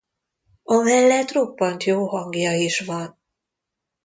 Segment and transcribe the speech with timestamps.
[0.63, 3.19] Amellett roppant jó hangja is van.